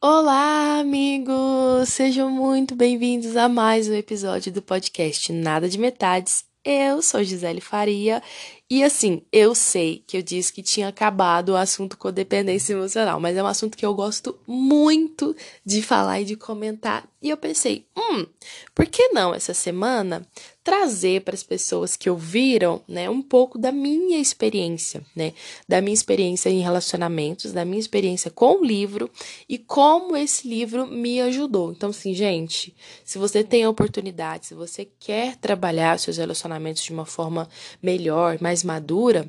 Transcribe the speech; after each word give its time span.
Olá, 0.00 0.80
amigos! 0.80 1.88
Sejam 1.88 2.28
muito 2.28 2.74
bem-vindos 2.74 3.36
a 3.36 3.48
mais 3.48 3.88
um 3.88 3.94
episódio 3.94 4.52
do 4.52 4.60
podcast 4.60 5.32
Nada 5.32 5.68
de 5.68 5.78
Metades. 5.78 6.44
Eu 6.64 7.00
sou 7.02 7.22
Gisele 7.22 7.60
Faria 7.60 8.22
e 8.68 8.82
assim, 8.82 9.22
eu 9.30 9.54
sei 9.54 10.02
que 10.06 10.16
eu 10.16 10.22
disse 10.22 10.52
que 10.52 10.62
tinha 10.62 10.88
acabado 10.88 11.50
o 11.50 11.56
assunto 11.56 11.98
codependência 11.98 12.72
emocional, 12.72 13.20
mas 13.20 13.36
é 13.36 13.42
um 13.42 13.46
assunto 13.46 13.76
que 13.76 13.84
eu 13.84 13.94
gosto 13.94 14.38
muito 14.46 15.36
de 15.64 15.82
falar 15.82 16.22
e 16.22 16.24
de 16.24 16.34
comentar. 16.34 17.06
E 17.20 17.30
eu 17.30 17.36
pensei, 17.36 17.86
hum, 17.96 18.26
por 18.74 18.86
que 18.86 19.08
não 19.08 19.34
essa 19.34 19.54
semana 19.54 20.26
trazer 20.62 21.22
para 21.22 21.34
as 21.34 21.42
pessoas 21.42 21.94
que 21.94 22.08
ouviram, 22.08 22.82
né, 22.88 23.08
um 23.08 23.20
pouco 23.20 23.58
da 23.58 23.70
minha 23.70 24.18
experiência, 24.18 25.04
né, 25.14 25.34
da 25.68 25.80
minha 25.82 25.92
experiência 25.92 26.48
em 26.48 26.60
relacionamentos, 26.60 27.52
da 27.52 27.64
minha 27.64 27.80
experiência 27.80 28.30
com 28.30 28.60
o 28.60 28.64
livro 28.64 29.10
e 29.46 29.58
como 29.58 30.16
esse 30.16 30.48
livro 30.48 30.86
me 30.86 31.20
ajudou. 31.20 31.72
Então, 31.72 31.90
assim, 31.90 32.14
gente, 32.14 32.74
se 33.04 33.18
você 33.18 33.44
tem 33.44 33.64
a 33.64 33.70
oportunidade, 33.70 34.46
se 34.46 34.54
você 34.54 34.88
quer 34.98 35.36
trabalhar 35.36 35.98
seus 35.98 36.16
relacionamentos 36.16 36.82
de 36.82 36.92
uma 36.92 37.04
forma 37.06 37.48
melhor, 37.82 38.38
mais 38.40 38.53
madura, 38.62 39.28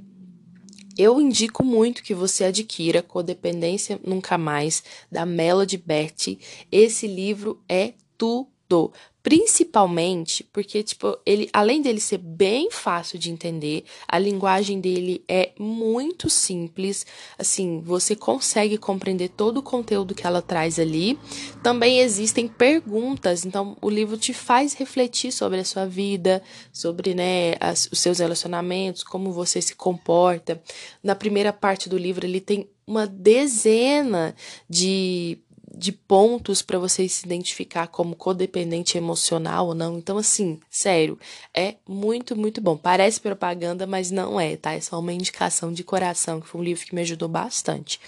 eu 0.98 1.20
indico 1.20 1.64
muito 1.64 2.04
que 2.04 2.14
você 2.14 2.46
adquira 2.46 3.02
Codependência 3.02 4.00
Nunca 4.06 4.38
Mais, 4.38 4.84
da 5.12 5.26
Melody 5.26 5.78
Betty. 5.78 6.40
Esse 6.72 7.06
livro 7.06 7.62
é 7.68 7.94
tudo. 8.18 8.94
Principalmente 9.26 10.44
porque, 10.54 10.84
tipo, 10.84 11.18
ele, 11.26 11.50
além 11.52 11.82
dele 11.82 12.00
ser 12.00 12.20
bem 12.20 12.70
fácil 12.70 13.18
de 13.18 13.32
entender, 13.32 13.84
a 14.08 14.20
linguagem 14.20 14.80
dele 14.80 15.24
é 15.28 15.52
muito 15.58 16.30
simples. 16.30 17.08
Assim, 17.36 17.82
você 17.84 18.16
consegue 18.16 18.78
compreender 18.78 19.30
todo 19.30 19.58
o 19.58 19.64
conteúdo 19.64 20.14
que 20.14 20.28
ela 20.28 20.44
traz 20.44 20.78
ali. 20.78 21.18
Também 21.64 22.02
existem 22.02 22.48
perguntas, 22.48 23.48
então 23.48 23.76
o 23.82 23.90
livro 23.90 24.16
te 24.16 24.32
faz 24.32 24.76
refletir 24.76 25.32
sobre 25.32 25.60
a 25.60 25.66
sua 25.66 25.88
vida, 25.88 26.44
sobre, 26.72 27.16
né, 27.16 27.56
as, 27.60 27.90
os 27.92 27.98
seus 27.98 28.20
relacionamentos, 28.20 29.02
como 29.02 29.32
você 29.32 29.60
se 29.60 29.74
comporta. 29.74 30.62
Na 31.02 31.16
primeira 31.16 31.52
parte 31.52 31.90
do 31.90 31.98
livro, 31.98 32.28
ele 32.28 32.40
tem 32.40 32.70
uma 32.88 33.08
dezena 33.08 34.36
de 34.70 35.40
de 35.78 35.92
pontos 35.92 36.62
para 36.62 36.80
você 36.80 37.08
se 37.08 37.26
identificar 37.26 37.88
como 37.88 38.16
codependente 38.16 38.98
emocional 38.98 39.68
ou 39.68 39.76
não. 39.76 39.98
Então, 39.98 40.18
assim, 40.18 40.60
sério, 40.70 41.20
é 41.54 41.76
muito, 41.88 42.36
muito 42.36 42.62
bom. 42.62 42.78
Parece 42.78 43.20
propaganda, 43.20 43.86
mas 43.86 44.12
não 44.12 44.40
é, 44.40 44.56
tá? 44.56 44.74
É 44.74 44.82
só 44.82 45.00
uma 45.00 45.14
indicação 45.14 45.72
de 45.74 45.84
coração, 45.84 46.40
que 46.40 46.48
foi 46.48 46.62
um 46.62 46.64
livro 46.64 46.86
que 46.86 46.96
me 46.96 47.02
ajudou 47.02 47.28
bastante. 47.28 48.00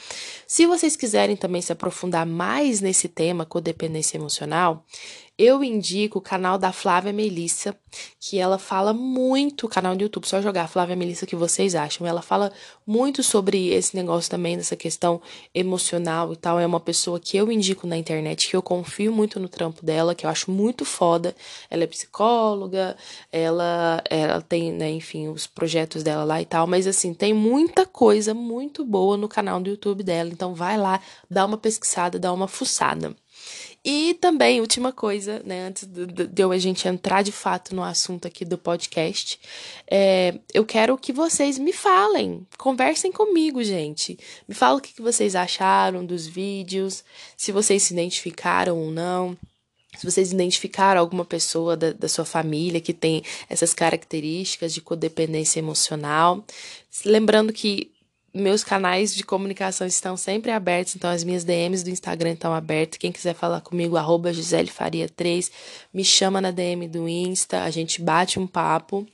Se 0.48 0.66
vocês 0.66 0.96
quiserem 0.96 1.36
também 1.36 1.62
se 1.62 1.72
aprofundar 1.72 2.26
mais 2.26 2.82
nesse 2.82 3.08
tema, 3.08 3.46
codependência 3.46 4.18
emocional, 4.18 4.86
eu 5.38 5.64
indico 5.64 6.18
o 6.18 6.22
canal 6.22 6.58
da 6.58 6.72
Flávia 6.72 7.14
Melissa, 7.14 7.76
que 8.20 8.40
ela 8.40 8.58
fala 8.58 8.92
muito, 8.92 9.68
canal 9.68 9.96
do 9.96 10.02
YouTube, 10.02 10.28
só 10.28 10.42
jogar 10.42 10.68
Flávia 10.68 10.96
Melissa 10.96 11.28
que 11.28 11.36
vocês 11.36 11.76
acham. 11.76 12.08
Ela 12.08 12.24
fala 12.24 12.52
muito 12.86 13.22
sobre 13.22 13.68
esse 13.68 13.96
negócio 13.96 14.32
também, 14.32 14.58
dessa 14.58 14.76
questão 14.76 15.22
emocional 15.54 16.34
e 16.34 16.36
tal. 16.36 16.60
É 16.60 16.66
uma 16.66 16.80
pessoa 16.80 17.20
que 17.20 17.38
eu 17.38 17.52
indico 17.52 17.86
na 17.86 17.96
internet, 17.96 18.50
que 18.50 18.56
eu 18.56 18.64
confio 18.64 19.12
muito 19.12 19.40
no 19.40 19.48
trampo 19.48 19.86
dela, 19.86 20.16
que 20.16 20.26
eu 20.26 20.30
acho 20.30 20.50
muito 20.50 20.84
foda. 20.84 21.36
Ela 21.70 21.84
é 21.84 21.88
psicóloga, 21.88 22.98
ela, 23.32 24.02
ela 24.10 24.42
tem, 24.42 24.72
né, 24.72 24.90
enfim, 24.90 25.28
os 25.28 25.46
projetos 25.46 26.02
dela 26.02 26.24
lá 26.24 26.42
e 26.42 26.46
tal, 26.46 26.66
mas 26.66 26.88
assim, 26.88 27.14
tem 27.14 27.34
muita 27.34 27.86
coisa 27.86 28.34
muito 28.34 28.84
boa 28.84 29.16
no 29.16 29.28
canal 29.28 29.60
do 29.60 29.70
YouTube 29.70 30.04
dela. 30.04 30.30
Então 30.32 30.56
vai 30.56 30.78
lá, 30.78 31.00
dá 31.30 31.46
uma 31.46 31.58
pesquisada, 31.58 32.18
dá 32.18 32.34
uma 32.34 32.48
fuçada. 32.48 33.16
E 33.90 34.16
também, 34.16 34.60
última 34.60 34.92
coisa, 34.92 35.42
né, 35.46 35.68
antes 35.68 35.86
de, 35.86 36.42
eu 36.44 36.52
a 36.52 36.58
gente 36.58 36.90
entrar 36.90 37.22
de 37.22 37.32
fato 37.32 37.74
no 37.74 37.82
assunto 37.82 38.28
aqui 38.28 38.44
do 38.44 38.58
podcast, 38.58 39.40
é, 39.90 40.38
eu 40.54 40.66
quero 40.66 40.98
que 40.98 41.14
vocês 41.14 41.58
me 41.58 41.72
falem, 41.72 42.46
conversem 42.58 43.14
comigo, 43.14 43.64
gente. 43.64 44.20
Me 44.46 44.54
falem 44.54 44.80
o 44.80 44.82
que, 44.82 44.92
que 44.92 45.02
vocês 45.02 45.38
acharam 45.38 46.06
dos 46.06 46.28
vídeos, 46.28 47.02
se 47.38 47.54
vocês 47.54 47.84
se 47.84 47.94
identificaram 47.94 48.78
ou 48.78 48.92
não 48.92 49.38
se 49.98 50.06
vocês 50.06 50.32
identificaram 50.32 51.02
alguma 51.02 51.26
pessoa 51.26 51.76
da, 51.76 51.92
da, 51.92 52.08
sua 52.08 52.26
família 52.26 52.80
que 52.80 52.94
tem 52.94 53.24
essas 53.50 53.74
características 53.74 54.72
de 54.72 54.80
codependência 54.80 55.58
emocional. 55.58 56.46
Lembrando 57.04 57.52
que 57.52 57.90
meus 58.42 58.64
canais 58.64 59.16
de 59.16 59.24
comunicação 59.24 59.88
estão 59.88 60.18
sempre 60.18 60.52
abertos, 60.52 60.96
então 60.96 61.10
as 61.10 61.24
minhas 61.24 61.44
DMs 61.44 61.84
do 61.84 61.90
Instagram 61.90 62.34
estão 62.34 62.54
abertas. 62.54 62.98
Quem 62.98 63.12
quiser 63.12 63.34
falar 63.34 63.62
comigo, 63.62 63.98
arroba 63.98 64.34
Gisele 64.34 64.70
Faria 64.70 65.10
3, 65.10 65.52
me 65.94 66.04
chama 66.04 66.42
na 66.42 66.52
DM 66.52 66.88
do 66.88 67.08
Insta, 67.08 67.64
a 67.64 67.70
gente 67.70 68.02
bate 68.02 68.40
um 68.40 68.48
papo. 68.48 69.06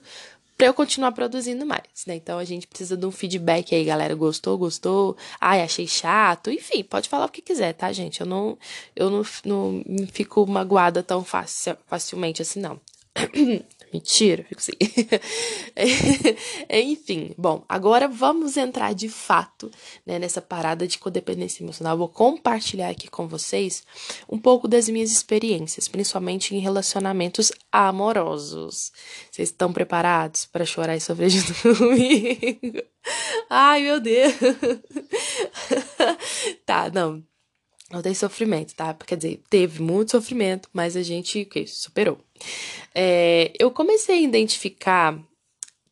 para 0.56 0.66
eu 0.66 0.74
continuar 0.74 1.12
produzindo 1.12 1.66
mais, 1.66 1.82
né? 2.06 2.16
Então 2.16 2.38
a 2.38 2.44
gente 2.44 2.66
precisa 2.66 2.96
de 2.96 3.04
um 3.04 3.10
feedback 3.10 3.74
aí, 3.74 3.84
galera. 3.84 4.14
Gostou, 4.14 4.56
gostou? 4.56 5.16
Ai, 5.40 5.62
achei 5.62 5.86
chato. 5.86 6.50
Enfim, 6.50 6.82
pode 6.82 7.08
falar 7.08 7.26
o 7.26 7.30
que 7.30 7.42
quiser, 7.42 7.74
tá, 7.74 7.92
gente? 7.92 8.20
Eu 8.20 8.26
não, 8.26 8.58
eu 8.94 9.10
não, 9.10 9.22
não 9.44 9.84
fico 10.10 10.46
magoada 10.46 11.02
tão 11.02 11.22
fácil, 11.22 11.76
facilmente 11.86 12.40
assim, 12.40 12.60
não. 12.60 12.80
Mentira, 13.92 14.44
fico 14.48 14.60
assim. 14.60 14.72
Enfim, 16.68 17.34
bom, 17.38 17.64
agora 17.68 18.08
vamos 18.08 18.56
entrar 18.56 18.94
de 18.94 19.08
fato 19.08 19.70
né, 20.04 20.18
nessa 20.18 20.42
parada 20.42 20.86
de 20.86 20.98
codependência 20.98 21.62
emocional. 21.62 21.96
Vou 21.96 22.08
compartilhar 22.08 22.90
aqui 22.90 23.08
com 23.08 23.28
vocês 23.28 23.84
um 24.28 24.38
pouco 24.38 24.66
das 24.66 24.88
minhas 24.88 25.12
experiências, 25.12 25.88
principalmente 25.88 26.54
em 26.54 26.58
relacionamentos 26.58 27.52
amorosos. 27.70 28.92
Vocês 29.30 29.50
estão 29.50 29.72
preparados 29.72 30.46
para 30.46 30.64
chorar 30.64 30.96
e 30.96 31.00
sofrer 31.00 31.30
junto 31.30 31.54
comigo? 31.76 32.82
Ai, 33.48 33.82
meu 33.82 34.00
Deus! 34.00 34.34
tá, 36.66 36.90
não. 36.92 37.22
Não 37.90 38.02
tem 38.02 38.14
sofrimento, 38.14 38.74
tá? 38.74 38.92
Quer 38.94 39.16
dizer, 39.16 39.42
teve 39.48 39.80
muito 39.80 40.10
sofrimento, 40.10 40.68
mas 40.72 40.96
a 40.96 41.02
gente 41.02 41.42
okay, 41.42 41.66
superou. 41.66 42.18
É, 42.94 43.52
eu 43.58 43.70
comecei 43.70 44.18
a 44.18 44.22
identificar 44.22 45.18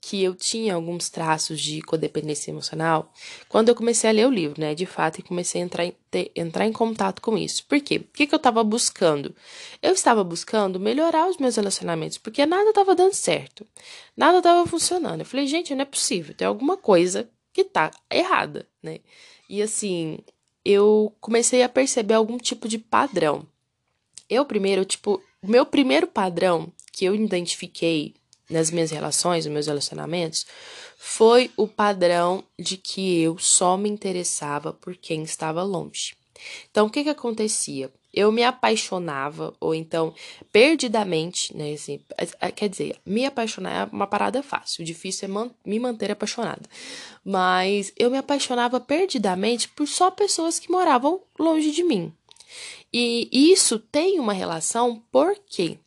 que 0.06 0.22
eu 0.22 0.34
tinha 0.34 0.74
alguns 0.74 1.08
traços 1.08 1.58
de 1.58 1.80
codependência 1.80 2.50
emocional 2.50 3.10
quando 3.48 3.70
eu 3.70 3.74
comecei 3.74 4.10
a 4.10 4.12
ler 4.12 4.26
o 4.26 4.30
livro, 4.30 4.60
né? 4.60 4.74
De 4.74 4.84
fato, 4.84 5.18
e 5.18 5.22
comecei 5.22 5.62
a 5.62 5.64
entrar 5.64 5.84
em, 5.86 5.94
ter, 6.10 6.30
entrar 6.36 6.66
em 6.66 6.72
contato 6.72 7.22
com 7.22 7.38
isso. 7.38 7.64
Por 7.66 7.80
quê? 7.80 7.96
O 7.96 8.12
que, 8.12 8.26
que 8.26 8.34
eu 8.34 8.38
estava 8.38 8.62
buscando? 8.62 9.34
Eu 9.80 9.92
estava 9.92 10.22
buscando 10.22 10.78
melhorar 10.78 11.26
os 11.28 11.38
meus 11.38 11.56
relacionamentos, 11.56 12.18
porque 12.18 12.44
nada 12.44 12.68
estava 12.68 12.94
dando 12.94 13.14
certo, 13.14 13.66
nada 14.14 14.38
estava 14.38 14.66
funcionando. 14.66 15.20
Eu 15.20 15.26
falei, 15.26 15.46
gente, 15.46 15.74
não 15.74 15.82
é 15.82 15.86
possível, 15.86 16.34
tem 16.34 16.46
alguma 16.46 16.76
coisa 16.76 17.30
que 17.52 17.64
tá 17.64 17.90
errada, 18.10 18.68
né? 18.82 19.00
E 19.48 19.62
assim, 19.62 20.18
eu 20.64 21.14
comecei 21.20 21.62
a 21.62 21.68
perceber 21.68 22.14
algum 22.14 22.38
tipo 22.38 22.66
de 22.66 22.78
padrão. 22.78 23.46
Eu 24.28 24.44
primeiro, 24.44 24.84
tipo, 24.84 25.22
o 25.42 25.46
meu 25.46 25.66
primeiro 25.66 26.06
padrão 26.06 26.72
que 26.92 27.04
eu 27.04 27.14
identifiquei 27.14 28.14
nas 28.48 28.70
minhas 28.70 28.90
relações, 28.90 29.44
nos 29.44 29.52
meus 29.52 29.66
relacionamentos, 29.66 30.46
foi 30.96 31.50
o 31.56 31.66
padrão 31.66 32.44
de 32.58 32.76
que 32.76 33.20
eu 33.20 33.38
só 33.38 33.76
me 33.76 33.88
interessava 33.88 34.72
por 34.72 34.96
quem 34.96 35.22
estava 35.22 35.62
longe. 35.62 36.14
Então, 36.70 36.86
o 36.86 36.90
que 36.90 37.04
que 37.04 37.10
acontecia? 37.10 37.92
Eu 38.14 38.30
me 38.30 38.44
apaixonava, 38.44 39.52
ou 39.58 39.74
então, 39.74 40.14
perdidamente, 40.52 41.54
né, 41.56 41.72
assim, 41.72 42.00
quer 42.54 42.68
dizer, 42.68 42.96
me 43.04 43.26
apaixonar 43.26 43.88
é 43.88 43.90
uma 43.92 44.06
parada 44.06 44.42
fácil, 44.42 44.84
difícil 44.84 45.28
é 45.28 45.32
man 45.32 45.50
me 45.66 45.78
manter 45.80 46.10
apaixonada. 46.10 46.62
Mas 47.24 47.92
eu 47.98 48.10
me 48.10 48.18
apaixonava 48.18 48.78
perdidamente 48.78 49.68
por 49.68 49.88
só 49.88 50.10
pessoas 50.10 50.58
que 50.58 50.70
moravam 50.70 51.20
longe 51.38 51.72
de 51.72 51.82
mim. 51.82 52.12
E 52.92 53.28
isso 53.32 53.78
tem 53.78 54.20
uma 54.20 54.32
relação, 54.32 55.02
por 55.10 55.36
quê? 55.48 55.78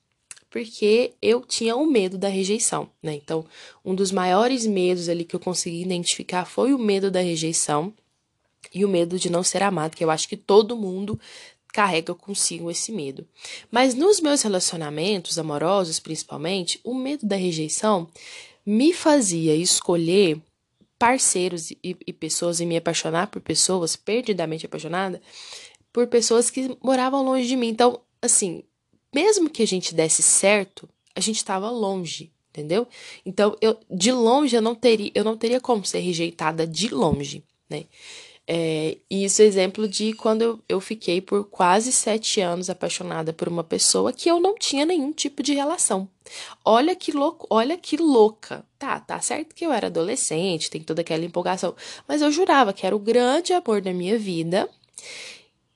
Porque 0.50 1.14
eu 1.22 1.42
tinha 1.42 1.76
o 1.76 1.86
medo 1.86 2.18
da 2.18 2.28
rejeição, 2.28 2.90
né? 3.02 3.14
Então, 3.14 3.46
um 3.86 3.96
dos 3.96 4.12
maiores 4.12 4.66
medos 4.66 5.08
ali 5.08 5.24
que 5.24 5.36
eu 5.36 5.40
consegui 5.40 5.82
identificar 5.82 6.46
foi 6.46 6.74
o 6.74 6.80
medo 6.80 7.10
da 7.10 7.22
rejeição 7.22 7.94
e 8.74 8.84
o 8.84 8.90
medo 8.90 9.18
de 9.18 9.30
não 9.30 9.44
ser 9.44 9.64
amado, 9.64 9.96
que 9.96 10.04
eu 10.04 10.12
acho 10.12 10.28
que 10.28 10.36
todo 10.36 10.76
mundo 10.76 11.18
carrega 11.78 12.16
consigo 12.16 12.72
esse 12.72 12.92
medo. 12.92 13.24
Mas 13.70 13.94
nos 13.94 14.20
meus 14.20 14.42
relacionamentos 14.42 15.38
amorosos, 15.38 16.00
principalmente, 16.00 16.80
o 16.84 16.92
medo 16.92 17.24
da 17.24 17.36
rejeição 17.36 18.10
me 18.66 18.92
fazia 18.92 19.56
escolher 19.56 20.42
parceiros 20.98 21.70
e, 21.70 21.80
e 21.84 22.12
pessoas 22.12 22.60
e 22.60 22.66
me 22.66 22.78
apaixonar 22.78 23.28
por 23.28 23.44
pessoas, 23.44 23.96
perdidamente 23.96 24.66
apaixonada, 24.66 25.22
por 25.94 26.08
pessoas 26.08 26.50
que 26.50 26.76
moravam 26.82 27.24
longe 27.24 27.48
de 27.48 27.56
mim. 27.56 27.68
Então, 27.68 28.02
assim, 28.24 28.64
mesmo 29.14 29.48
que 29.48 29.62
a 29.62 29.68
gente 29.68 29.94
desse 29.94 30.24
certo, 30.24 30.90
a 31.16 31.20
gente 31.20 31.38
estava 31.38 31.70
longe, 31.70 32.32
entendeu? 32.50 32.88
Então, 33.24 33.56
eu 33.62 33.78
de 33.88 34.12
longe 34.12 34.56
eu 34.56 34.64
não 34.64 34.74
teria, 34.74 35.12
eu 35.14 35.24
não 35.24 35.38
teria 35.38 35.62
como 35.62 35.86
ser 35.86 36.00
rejeitada 36.00 36.66
de 36.66 36.90
longe, 36.90 37.44
né? 37.70 37.86
É, 38.50 38.98
e 39.10 39.26
isso 39.26 39.42
é 39.42 39.46
exemplo 39.46 39.90
de 39.90 40.14
quando 40.14 40.42
eu, 40.42 40.60
eu 40.70 40.80
fiquei 40.80 41.20
por 41.20 41.44
quase 41.44 41.92
sete 41.92 42.40
anos 42.40 42.70
apaixonada 42.70 43.34
por 43.34 43.50
uma 43.50 43.64
pessoa 43.64 44.14
que 44.14 44.32
eu 44.32 44.40
não 44.40 44.56
tinha 44.56 44.86
nenhum 44.86 45.12
tipo 45.12 45.44
de 45.44 45.54
relação. 45.54 46.08
Olha 46.64 46.96
que 46.96 47.12
louco, 47.12 47.46
olha 47.50 47.78
que 47.78 47.98
louca. 47.98 48.64
Tá, 48.80 49.02
tá 49.02 49.20
certo 49.20 49.54
que 49.54 49.66
eu 49.66 49.74
era 49.74 49.88
adolescente, 49.88 50.72
tem 50.72 50.82
toda 50.82 51.02
aquela 51.02 51.26
empolgação, 51.26 51.76
mas 52.08 52.22
eu 52.22 52.32
jurava 52.32 52.72
que 52.72 52.86
era 52.86 52.96
o 52.96 53.00
grande 53.00 53.52
amor 53.52 53.82
da 53.82 53.92
minha 53.92 54.18
vida 54.18 54.70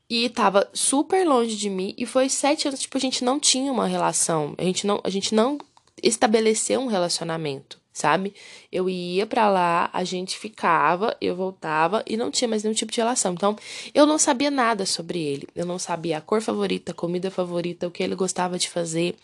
e 0.10 0.30
tava 0.30 0.70
super 0.74 1.28
longe 1.28 1.58
de 1.58 1.70
mim 1.70 1.94
e 1.98 2.06
foi 2.06 2.30
sete 2.30 2.68
anos 2.68 2.80
tipo 2.80 2.98
a 2.98 3.02
gente 3.02 3.24
não 3.24 3.38
tinha 3.38 3.72
uma 3.72 3.88
relação, 3.88 4.56
a 4.58 4.64
gente 4.64 4.88
não, 4.88 5.02
a 5.04 5.10
gente 5.10 5.36
não 5.36 5.58
estabeleceu 6.02 6.80
um 6.80 6.88
relacionamento 6.88 7.81
sabe? 7.94 8.34
Eu 8.72 8.90
ia 8.90 9.26
para 9.26 9.50
lá, 9.50 9.90
a 9.92 10.04
gente 10.04 10.38
ficava, 10.38 11.16
eu 11.20 11.36
voltava 11.36 12.04
e 12.08 12.16
não 12.16 12.32
tinha 12.32 12.48
mais 12.48 12.64
nenhum 12.64 12.74
tipo 12.74 12.92
de 12.92 13.00
relação. 13.00 13.34
Então, 13.34 13.56
eu 13.94 14.06
não 14.06 14.18
sabia 14.18 14.50
nada 14.50 14.86
sobre 14.86 15.20
ele. 15.20 15.48
Eu 15.56 15.66
não 15.66 15.78
sabia 15.78 16.18
a 16.18 16.22
cor 16.22 16.42
favorita, 16.42 16.92
a 16.92 16.96
comida 16.96 17.30
favorita, 17.30 17.88
o 17.88 17.92
que 17.92 18.02
ele 18.02 18.16
gostava 18.16 18.58
de 18.58 18.70
fazer. 18.70 19.16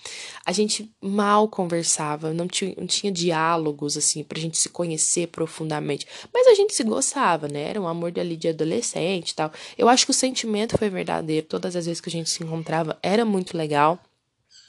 A 0.46 0.52
gente 0.52 0.92
mal 1.02 1.48
conversava, 1.48 2.34
não 2.34 2.48
tinha, 2.48 2.74
não 2.78 2.88
tinha 2.88 3.12
diálogos 3.12 3.98
assim 3.98 4.24
pra 4.24 4.40
gente 4.40 4.58
se 4.58 4.70
conhecer 4.70 5.28
profundamente. 5.28 6.06
Mas 6.34 6.48
a 6.48 6.54
gente 6.54 6.74
se 6.74 6.84
gostava, 6.84 7.48
né? 7.48 7.70
Era 7.70 7.82
um 7.82 7.88
amor 7.88 8.12
ali 8.20 8.36
de 8.36 8.50
adolescente 8.50 9.32
e 9.32 9.36
tal. 9.36 9.52
Eu 9.78 9.88
acho 9.88 10.06
que 10.06 10.12
o 10.12 10.14
sentimento 10.14 10.78
foi 10.78 10.90
verdadeiro. 10.90 11.48
Todas 11.48 11.76
as 11.76 11.86
vezes 11.86 12.02
que 12.02 12.10
a 12.10 12.12
gente 12.12 12.30
se 12.30 12.44
encontrava, 12.44 12.98
era 13.02 13.24
muito 13.24 13.56
legal 13.58 14.00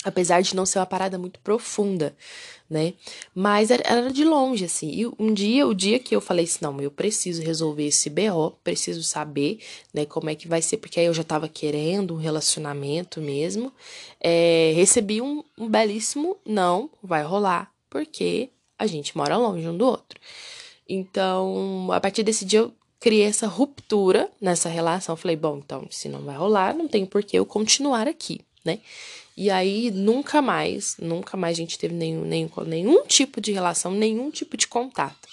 apesar 0.04 0.42
de 0.42 0.54
não 0.54 0.64
ser 0.64 0.78
uma 0.78 0.86
parada 0.86 1.18
muito 1.18 1.40
profunda, 1.40 2.14
né? 2.70 2.94
Mas 3.34 3.70
era 3.70 4.10
de 4.12 4.24
longe, 4.24 4.64
assim. 4.64 4.90
E 4.90 5.06
um 5.18 5.32
dia, 5.32 5.66
o 5.66 5.74
dia 5.74 5.98
que 5.98 6.14
eu 6.14 6.20
falei 6.20 6.44
assim, 6.44 6.58
não, 6.60 6.80
eu 6.80 6.90
preciso 6.90 7.42
resolver 7.42 7.86
esse 7.86 8.10
BO, 8.10 8.52
preciso 8.62 9.02
saber, 9.02 9.60
né, 9.92 10.04
como 10.04 10.30
é 10.30 10.34
que 10.34 10.46
vai 10.46 10.62
ser, 10.62 10.76
porque 10.76 11.00
aí 11.00 11.06
eu 11.06 11.14
já 11.14 11.24
tava 11.24 11.48
querendo 11.48 12.14
um 12.14 12.18
relacionamento 12.18 13.20
mesmo. 13.20 13.72
É, 14.20 14.72
recebi 14.76 15.20
um, 15.20 15.42
um 15.56 15.68
belíssimo 15.68 16.36
não, 16.44 16.90
vai 17.02 17.22
rolar, 17.22 17.72
porque 17.90 18.50
a 18.78 18.86
gente 18.86 19.16
mora 19.16 19.36
longe 19.36 19.66
um 19.66 19.76
do 19.76 19.86
outro. 19.86 20.20
Então, 20.88 21.88
a 21.92 22.00
partir 22.00 22.22
desse 22.22 22.44
dia 22.44 22.60
eu 22.60 22.72
criei 23.00 23.26
essa 23.26 23.46
ruptura 23.46 24.30
nessa 24.40 24.68
relação. 24.68 25.16
Falei, 25.16 25.36
bom, 25.36 25.58
então, 25.58 25.86
se 25.90 26.08
não 26.08 26.22
vai 26.22 26.36
rolar, 26.36 26.74
não 26.74 26.88
tem 26.88 27.04
por 27.04 27.22
que 27.22 27.38
eu 27.38 27.44
continuar 27.44 28.08
aqui, 28.08 28.40
né? 28.64 28.78
E 29.40 29.50
aí 29.50 29.92
nunca 29.92 30.42
mais, 30.42 30.96
nunca 30.98 31.36
mais 31.36 31.56
a 31.56 31.60
gente 31.60 31.78
teve 31.78 31.94
nenhum, 31.94 32.24
nenhum, 32.24 32.50
nenhum 32.66 33.06
tipo 33.06 33.40
de 33.40 33.52
relação, 33.52 33.92
nenhum 33.92 34.32
tipo 34.32 34.56
de 34.56 34.66
contato. 34.66 35.28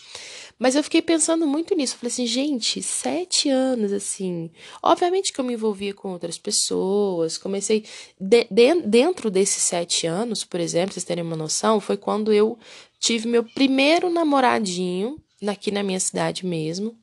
Mas 0.60 0.76
eu 0.76 0.84
fiquei 0.84 1.02
pensando 1.02 1.48
muito 1.48 1.74
nisso. 1.74 1.96
Eu 1.96 1.98
falei 1.98 2.12
assim, 2.12 2.28
gente, 2.28 2.84
sete 2.84 3.50
anos, 3.50 3.92
assim. 3.92 4.52
Obviamente 4.84 5.34
que 5.34 5.42
eu 5.42 5.44
me 5.44 5.56
envolvia 5.56 5.92
com 5.92 6.12
outras 6.12 6.38
pessoas. 6.38 7.36
Comecei. 7.36 7.84
De, 8.22 8.46
de, 8.52 8.76
dentro 8.82 9.32
desses 9.32 9.64
sete 9.64 10.06
anos, 10.06 10.44
por 10.44 10.60
exemplo, 10.60 10.94
vocês 10.94 11.04
terem 11.04 11.24
uma 11.24 11.36
noção, 11.36 11.80
foi 11.80 11.98
quando 11.98 12.32
eu 12.32 12.60
tive 13.00 13.28
meu 13.28 13.44
primeiro 13.44 14.08
namoradinho, 14.12 15.20
aqui 15.48 15.72
na 15.72 15.82
minha 15.82 16.00
cidade 16.00 16.46
mesmo. 16.46 16.96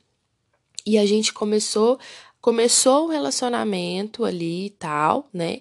E 0.87 0.96
a 0.98 1.05
gente 1.05 1.32
começou. 1.32 1.98
Começou 2.40 3.02
o 3.02 3.06
um 3.06 3.08
relacionamento 3.08 4.25
ali 4.25 4.66
e 4.66 4.70
tal, 4.70 5.28
né? 5.32 5.60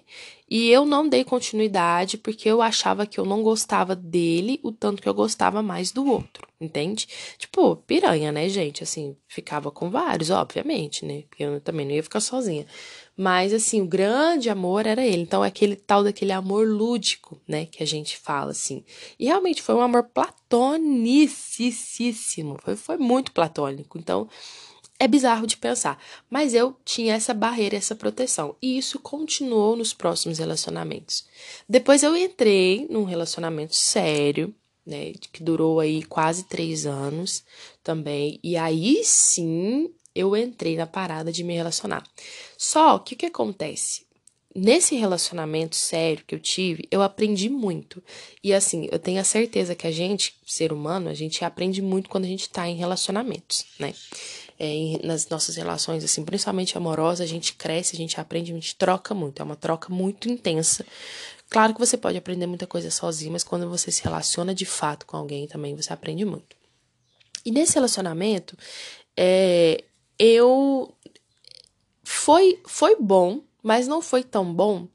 E 0.54 0.68
eu 0.68 0.84
não 0.84 1.08
dei 1.08 1.24
continuidade 1.24 2.18
porque 2.18 2.46
eu 2.46 2.60
achava 2.60 3.06
que 3.06 3.18
eu 3.18 3.24
não 3.24 3.42
gostava 3.42 3.96
dele 3.96 4.60
o 4.62 4.70
tanto 4.70 5.00
que 5.00 5.08
eu 5.08 5.14
gostava 5.14 5.62
mais 5.62 5.92
do 5.92 6.06
outro, 6.06 6.46
entende? 6.60 7.08
Tipo, 7.38 7.76
piranha, 7.76 8.30
né, 8.30 8.50
gente? 8.50 8.82
Assim, 8.82 9.16
ficava 9.26 9.70
com 9.70 9.88
vários, 9.88 10.28
obviamente, 10.28 11.06
né? 11.06 11.22
Porque 11.30 11.42
eu 11.42 11.58
também 11.58 11.86
não 11.86 11.94
ia 11.94 12.02
ficar 12.02 12.20
sozinha. 12.20 12.66
Mas, 13.16 13.54
assim, 13.54 13.80
o 13.80 13.86
grande 13.86 14.50
amor 14.50 14.84
era 14.84 15.02
ele. 15.02 15.22
Então, 15.22 15.42
é 15.42 15.48
aquele 15.48 15.74
tal 15.74 16.04
daquele 16.04 16.32
amor 16.32 16.68
lúdico, 16.68 17.40
né? 17.48 17.64
Que 17.64 17.82
a 17.82 17.86
gente 17.86 18.18
fala, 18.18 18.50
assim. 18.50 18.84
E 19.18 19.24
realmente 19.24 19.62
foi 19.62 19.74
um 19.74 19.80
amor 19.80 20.02
platonicíssimo. 20.12 22.58
Foi, 22.62 22.76
foi 22.76 22.98
muito 22.98 23.32
platônico. 23.32 23.96
Então, 23.96 24.28
é 25.02 25.08
bizarro 25.08 25.48
de 25.48 25.56
pensar, 25.56 26.00
mas 26.30 26.54
eu 26.54 26.76
tinha 26.84 27.14
essa 27.14 27.34
barreira, 27.34 27.76
essa 27.76 27.92
proteção, 27.92 28.54
e 28.62 28.78
isso 28.78 29.00
continuou 29.00 29.74
nos 29.74 29.92
próximos 29.92 30.38
relacionamentos. 30.38 31.26
Depois 31.68 32.04
eu 32.04 32.16
entrei 32.16 32.86
num 32.88 33.02
relacionamento 33.02 33.74
sério, 33.74 34.54
né, 34.86 35.12
que 35.32 35.42
durou 35.42 35.80
aí 35.80 36.04
quase 36.04 36.44
três 36.44 36.86
anos 36.86 37.42
também, 37.82 38.38
e 38.44 38.56
aí 38.56 39.02
sim 39.02 39.90
eu 40.14 40.36
entrei 40.36 40.76
na 40.76 40.86
parada 40.86 41.32
de 41.32 41.42
me 41.42 41.52
relacionar. 41.52 42.04
Só 42.56 42.96
que 43.00 43.14
o 43.14 43.16
que 43.16 43.26
acontece? 43.26 44.06
Nesse 44.54 44.94
relacionamento 44.96 45.74
sério 45.74 46.22
que 46.26 46.34
eu 46.34 46.38
tive, 46.38 46.86
eu 46.90 47.00
aprendi 47.00 47.48
muito. 47.48 48.02
E 48.44 48.52
assim, 48.52 48.86
eu 48.92 48.98
tenho 48.98 49.18
a 49.18 49.24
certeza 49.24 49.74
que 49.74 49.86
a 49.86 49.90
gente, 49.90 50.34
ser 50.46 50.74
humano, 50.74 51.08
a 51.08 51.14
gente 51.14 51.42
aprende 51.42 51.80
muito 51.80 52.10
quando 52.10 52.24
a 52.24 52.28
gente 52.28 52.50
tá 52.50 52.68
em 52.68 52.76
relacionamentos, 52.76 53.64
né? 53.78 53.94
É, 54.64 55.04
nas 55.04 55.28
nossas 55.28 55.56
relações, 55.56 56.04
assim, 56.04 56.24
principalmente 56.24 56.78
amorosas, 56.78 57.22
a 57.22 57.28
gente 57.28 57.54
cresce, 57.54 57.96
a 57.96 57.98
gente 57.98 58.20
aprende, 58.20 58.52
a 58.52 58.54
gente 58.54 58.76
troca 58.76 59.12
muito, 59.12 59.42
é 59.42 59.44
uma 59.44 59.56
troca 59.56 59.92
muito 59.92 60.30
intensa. 60.30 60.86
Claro 61.50 61.74
que 61.74 61.80
você 61.80 61.96
pode 61.96 62.16
aprender 62.16 62.46
muita 62.46 62.64
coisa 62.64 62.88
sozinho, 62.88 63.32
mas 63.32 63.42
quando 63.42 63.68
você 63.68 63.90
se 63.90 64.04
relaciona 64.04 64.54
de 64.54 64.64
fato 64.64 65.04
com 65.04 65.16
alguém 65.16 65.48
também, 65.48 65.74
você 65.74 65.92
aprende 65.92 66.24
muito. 66.24 66.56
E 67.44 67.50
nesse 67.50 67.74
relacionamento, 67.74 68.56
é, 69.16 69.82
eu. 70.16 70.94
Foi, 72.04 72.60
foi 72.64 72.94
bom, 72.94 73.42
mas 73.62 73.88
não 73.88 74.00
foi 74.00 74.22
tão 74.22 74.54
bom, 74.54 74.86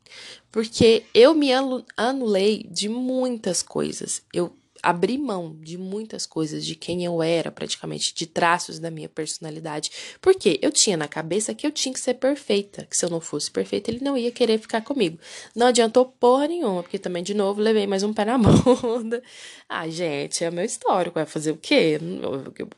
porque 0.49 1.03
eu 1.13 1.33
me 1.33 1.49
anulei 1.97 2.63
de 2.71 2.87
muitas 2.87 3.61
coisas. 3.61 4.21
Eu 4.33 4.56
abri 4.81 5.17
mão 5.17 5.55
de 5.59 5.77
muitas 5.77 6.25
coisas, 6.25 6.65
de 6.65 6.75
quem 6.75 7.03
eu 7.03 7.21
era, 7.21 7.51
praticamente, 7.51 8.13
de 8.13 8.25
traços 8.25 8.79
da 8.79 8.91
minha 8.91 9.09
personalidade. 9.09 9.91
Porque 10.21 10.59
eu 10.61 10.71
tinha 10.71 10.97
na 10.97 11.07
cabeça 11.07 11.53
que 11.53 11.65
eu 11.65 11.71
tinha 11.71 11.93
que 11.93 11.99
ser 11.99 12.15
perfeita, 12.15 12.87
que 12.89 12.95
se 12.95 13.05
eu 13.05 13.09
não 13.09 13.19
fosse 13.19 13.49
perfeita, 13.51 13.91
ele 13.91 14.03
não 14.03 14.17
ia 14.17 14.31
querer 14.31 14.59
ficar 14.59 14.81
comigo. 14.81 15.17
Não 15.55 15.67
adiantou 15.67 16.05
porra 16.05 16.47
nenhuma, 16.47 16.83
porque 16.83 16.99
também, 16.99 17.23
de 17.23 17.33
novo, 17.33 17.61
levei 17.61 17.87
mais 17.87 18.03
um 18.03 18.13
pé 18.13 18.25
na 18.25 18.37
bunda. 18.39 19.21
ah, 19.67 19.87
gente, 19.87 20.43
é 20.43 20.51
meu 20.51 20.65
histórico, 20.65 21.15
vai 21.15 21.25
fazer 21.25 21.51
o 21.51 21.57
quê? 21.57 21.99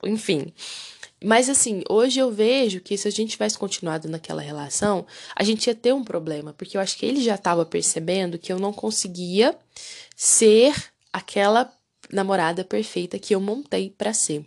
Enfim. 0.03 0.53
Mas 1.23 1.49
assim, 1.49 1.83
hoje 1.89 2.19
eu 2.19 2.31
vejo 2.31 2.79
que 2.79 2.97
se 2.97 3.07
a 3.07 3.11
gente 3.11 3.31
tivesse 3.31 3.57
continuado 3.57 4.07
naquela 4.07 4.41
relação, 4.41 5.05
a 5.35 5.43
gente 5.43 5.67
ia 5.67 5.75
ter 5.75 5.93
um 5.93 6.03
problema, 6.03 6.53
porque 6.53 6.77
eu 6.77 6.81
acho 6.81 6.97
que 6.97 7.05
ele 7.05 7.21
já 7.21 7.35
estava 7.35 7.65
percebendo 7.65 8.39
que 8.39 8.53
eu 8.53 8.59
não 8.59 8.71
conseguia 8.71 9.57
ser 10.15 10.73
aquela 11.11 11.71
namorada 12.11 12.63
perfeita 12.63 13.19
que 13.19 13.35
eu 13.35 13.41
montei 13.41 13.93
para 13.97 14.13
ser. 14.13 14.45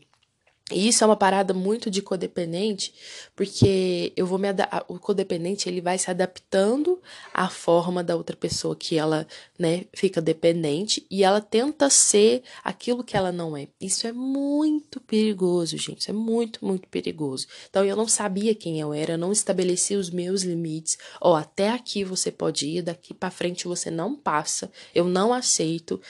E 0.73 0.89
isso 0.89 1.05
é 1.05 1.07
uma 1.07 1.17
parada 1.17 1.53
muito 1.53 1.91
de 1.91 2.01
codependente, 2.01 2.95
porque 3.37 4.13
eu 4.17 4.27
vou 4.27 4.39
me 4.39 4.49
o 4.89 4.99
codependente 4.99 5.69
ele 5.69 5.81
vai 5.81 5.99
se 5.99 6.11
adaptando 6.11 7.01
à 7.33 7.49
forma 7.49 8.03
da 8.03 8.17
outra 8.17 8.37
pessoa 8.37 8.75
que 8.75 8.97
ela, 8.97 9.27
né, 9.59 9.85
fica 9.93 10.21
dependente 10.21 11.07
e 11.11 11.25
ela 11.25 11.41
tenta 11.41 11.91
ser 11.91 12.43
aquilo 12.65 13.05
que 13.05 13.17
ela 13.17 13.31
não 13.31 13.57
é. 13.57 13.69
Isso 13.81 14.07
é 14.07 14.13
muito 14.13 15.01
perigoso, 15.01 15.77
gente. 15.77 16.01
Isso 16.01 16.11
é 16.11 16.15
muito, 16.15 16.65
muito 16.65 16.89
perigoso. 16.89 17.47
Então 17.69 17.85
eu 17.85 17.97
não 17.97 18.09
sabia 18.09 18.55
quem 18.55 18.81
eu 18.81 18.95
era, 18.95 19.17
não 19.17 19.33
estabeleci 19.33 19.95
os 19.95 20.11
meus 20.11 20.43
limites. 20.43 20.97
Ó, 21.21 21.33
oh, 21.33 21.35
até 21.35 21.71
aqui 21.71 22.05
você 22.05 22.31
pode 22.31 22.67
ir, 22.67 22.83
daqui 22.83 23.13
para 23.13 23.31
frente 23.31 23.69
você 23.69 23.91
não 23.91 24.15
passa. 24.15 24.71
Eu 24.95 25.05
não 25.05 25.33
aceito. 25.33 26.01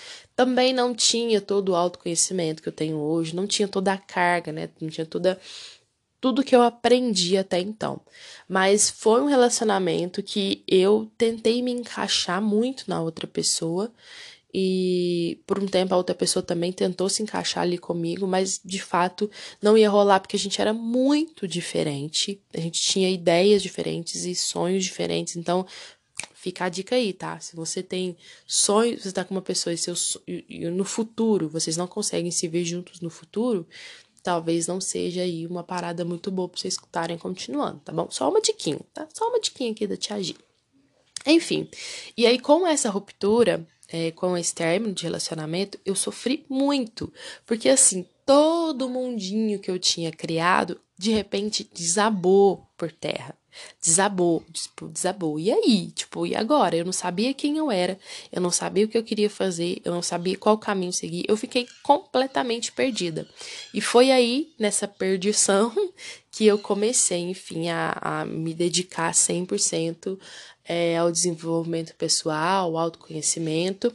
Também 0.44 0.72
não 0.72 0.92
tinha 0.92 1.40
todo 1.40 1.68
o 1.68 1.76
autoconhecimento 1.76 2.61
que 2.62 2.68
eu 2.68 2.72
tenho 2.72 2.96
hoje, 2.96 3.37
não 3.37 3.46
tinha 3.46 3.68
toda 3.68 3.92
a 3.92 3.96
carga, 3.96 4.50
né? 4.50 4.68
Não 4.80 4.88
tinha 4.88 5.06
toda 5.06 5.38
tudo 6.20 6.42
que 6.42 6.54
eu 6.54 6.62
aprendi 6.62 7.37
até 7.37 7.61
então. 7.61 8.00
Mas 8.49 8.90
foi 8.90 9.20
um 9.20 9.26
relacionamento 9.26 10.20
que 10.20 10.64
eu 10.66 11.08
tentei 11.16 11.62
me 11.62 11.70
encaixar 11.70 12.42
muito 12.42 12.84
na 12.88 13.00
outra 13.00 13.26
pessoa 13.26 13.92
e 14.52 15.40
por 15.46 15.61
um 15.62 15.66
tempo 15.66 15.94
a 15.94 15.96
outra 15.96 16.14
pessoa 16.14 16.42
também 16.42 16.72
tentou 16.72 17.08
se 17.08 17.22
encaixar 17.22 17.62
ali 17.62 17.78
comigo, 17.78 18.26
mas 18.26 18.61
de 18.64 18.80
fato 18.80 19.30
não 19.62 19.78
ia 19.78 19.88
rolar 19.88 20.18
porque 20.18 20.37
a 20.37 20.38
gente 20.38 20.61
era 20.61 20.72
muito 20.72 21.46
diferente, 21.46 22.40
a 22.52 22.61
gente 22.61 22.80
tinha 22.82 23.08
ideias 23.08 23.62
diferentes 23.62 24.25
e 24.25 24.34
sonhos 24.34 24.84
diferentes, 24.84 25.37
então 25.37 25.64
Fica 26.34 26.64
a 26.64 26.68
dica 26.68 26.96
aí, 26.96 27.12
tá? 27.12 27.38
Se 27.40 27.54
você 27.54 27.82
tem 27.82 28.16
sonhos, 28.46 29.02
você 29.02 29.12
tá 29.12 29.24
com 29.24 29.34
uma 29.34 29.42
pessoa 29.42 29.72
e, 29.72 29.78
seu, 29.78 29.94
e, 30.26 30.44
e 30.48 30.70
no 30.70 30.84
futuro 30.84 31.48
vocês 31.48 31.76
não 31.76 31.86
conseguem 31.86 32.30
se 32.30 32.48
ver 32.48 32.64
juntos 32.64 33.00
no 33.00 33.10
futuro, 33.10 33.66
talvez 34.22 34.66
não 34.66 34.80
seja 34.80 35.22
aí 35.22 35.46
uma 35.46 35.62
parada 35.62 36.04
muito 36.04 36.30
boa 36.30 36.48
pra 36.48 36.60
vocês 36.60 36.74
escutarem 36.74 37.18
continuando, 37.18 37.80
tá 37.80 37.92
bom? 37.92 38.08
Só 38.10 38.28
uma 38.28 38.40
diquinha, 38.40 38.80
tá? 38.94 39.08
Só 39.12 39.28
uma 39.28 39.40
diquinha 39.40 39.72
aqui 39.72 39.86
da 39.86 39.96
Tia 39.96 40.22
G. 40.22 40.34
Enfim, 41.26 41.68
e 42.16 42.26
aí 42.26 42.38
com 42.38 42.66
essa 42.66 42.90
ruptura, 42.90 43.66
é, 43.88 44.10
com 44.10 44.36
esse 44.36 44.54
término 44.54 44.92
de 44.92 45.04
relacionamento, 45.04 45.78
eu 45.84 45.94
sofri 45.94 46.44
muito. 46.48 47.12
Porque 47.46 47.68
assim, 47.68 48.06
todo 48.24 48.88
mundinho 48.88 49.58
que 49.58 49.70
eu 49.70 49.78
tinha 49.78 50.10
criado, 50.10 50.80
de 50.98 51.12
repente 51.12 51.68
desabou 51.72 52.66
por 52.76 52.90
terra. 52.90 53.36
Desabou, 53.80 54.44
tipo, 54.52 54.88
desabou. 54.88 55.38
E 55.38 55.50
aí? 55.50 55.90
Tipo, 55.90 56.26
e 56.26 56.35
agora? 56.35 56.76
Eu 56.76 56.85
não 56.85 56.92
sabia 56.92 57.35
quem 57.35 57.56
eu 57.56 57.71
era, 57.71 57.99
eu 58.30 58.40
não 58.40 58.50
sabia 58.50 58.85
o 58.85 58.88
que 58.88 58.97
eu 58.97 59.04
queria 59.04 59.30
fazer, 59.30 59.80
eu 59.85 59.92
não 59.92 60.02
sabia 60.02 60.37
qual 60.37 60.56
caminho 60.59 60.92
seguir. 60.92 61.25
Eu 61.28 61.37
fiquei 61.37 61.66
completamente 61.82 62.73
perdida. 62.73 63.26
E 63.73 63.80
foi 63.80 64.11
aí, 64.11 64.52
nessa 64.59 64.87
perdição, 64.87 65.73
que 66.30 66.47
eu 66.47 66.59
comecei, 66.59 67.18
enfim, 67.18 67.68
a, 67.68 67.97
a 68.00 68.25
me 68.25 68.54
dedicar 68.54 69.12
100% 69.12 70.18
é, 70.64 70.97
ao 70.97 71.11
desenvolvimento 71.11 71.94
pessoal, 71.97 72.71
ao 72.71 72.78
autoconhecimento. 72.78 73.94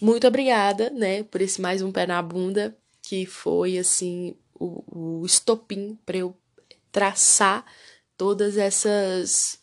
Muito 0.00 0.26
obrigada, 0.26 0.90
né, 0.90 1.22
por 1.22 1.40
esse 1.40 1.60
mais 1.60 1.82
um 1.82 1.92
pé 1.92 2.06
na 2.06 2.20
bunda, 2.20 2.76
que 3.02 3.26
foi, 3.26 3.78
assim, 3.78 4.34
o, 4.54 5.20
o 5.20 5.26
estopim 5.26 5.98
para 6.04 6.18
eu 6.18 6.36
traçar 6.92 7.64
todas 8.20 8.58
essas 8.58 9.58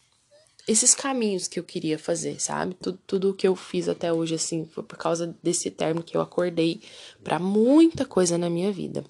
esses 0.68 0.96
caminhos 0.96 1.48
que 1.48 1.60
eu 1.60 1.64
queria 1.64 2.00
fazer, 2.00 2.42
sabe? 2.42 2.74
Tudo, 2.74 3.00
tudo 3.06 3.34
que 3.36 3.48
eu 3.48 3.56
fiz 3.56 3.88
até 3.88 4.12
hoje, 4.12 4.34
assim, 4.34 4.66
foi 4.66 4.84
por 4.84 4.98
causa 4.98 5.38
desse 5.44 5.70
termo 5.70 6.02
que 6.02 6.18
eu 6.18 6.22
acordei 6.22 6.82
para 7.24 7.38
muita 7.38 8.04
coisa 8.04 8.36
na 8.36 8.50
minha 8.50 8.72
vida. 8.72 9.06